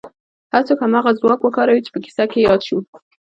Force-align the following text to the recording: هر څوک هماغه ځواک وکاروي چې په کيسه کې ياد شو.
هر 0.53 0.61
څوک 0.67 0.79
هماغه 0.81 1.11
ځواک 1.19 1.39
وکاروي 1.43 1.81
چې 1.85 1.91
په 1.93 1.99
کيسه 2.05 2.23
کې 2.31 2.45
ياد 2.47 2.61
شو. 2.67 2.77